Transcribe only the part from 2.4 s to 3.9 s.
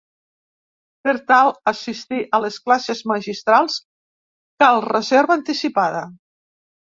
les classes magistrals